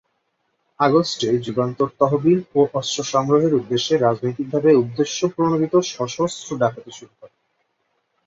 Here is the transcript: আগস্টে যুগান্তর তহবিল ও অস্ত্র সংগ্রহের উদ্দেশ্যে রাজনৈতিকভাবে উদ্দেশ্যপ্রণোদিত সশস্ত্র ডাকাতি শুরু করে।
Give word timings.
আগস্টে 0.79 1.27
যুগান্তর 1.45 1.89
তহবিল 1.99 2.39
ও 2.55 2.61
অস্ত্র 2.73 2.99
সংগ্রহের 3.13 3.53
উদ্দেশ্যে 3.53 3.93
রাজনৈতিকভাবে 3.97 4.69
উদ্দেশ্যপ্রণোদিত 4.75 5.73
সশস্ত্র 5.91 6.49
ডাকাতি 6.57 6.91
শুরু 6.91 7.13
করে। 7.19 7.33